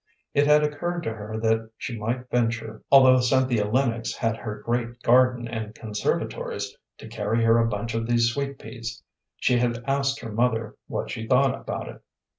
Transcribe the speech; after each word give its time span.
It 0.33 0.47
had 0.47 0.63
occurred 0.63 1.03
to 1.03 1.13
her 1.13 1.39
that 1.41 1.69
she 1.77 1.95
might 1.95 2.27
venture, 2.31 2.81
although 2.91 3.19
Cynthia 3.19 3.67
Lennox 3.69 4.15
had 4.15 4.35
her 4.35 4.55
great 4.65 4.99
garden 5.03 5.47
and 5.47 5.75
conservatories, 5.75 6.75
to 6.97 7.07
carry 7.07 7.43
her 7.43 7.59
a 7.59 7.67
bunch 7.69 7.93
of 7.93 8.07
these 8.07 8.31
sweet 8.33 8.57
peas. 8.57 9.03
She 9.37 9.59
had 9.59 9.83
asked 9.85 10.19
her 10.21 10.31
mother 10.31 10.75
what 10.87 11.11
she 11.11 11.27
thought 11.27 11.53
about 11.53 11.87
it. 11.87 12.01